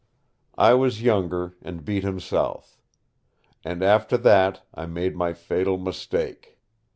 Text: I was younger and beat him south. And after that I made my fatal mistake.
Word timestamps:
I 0.57 0.73
was 0.73 1.03
younger 1.03 1.53
and 1.61 1.85
beat 1.85 2.03
him 2.03 2.19
south. 2.19 2.79
And 3.63 3.83
after 3.83 4.17
that 4.17 4.63
I 4.73 4.87
made 4.87 5.15
my 5.15 5.33
fatal 5.33 5.77
mistake. 5.77 6.57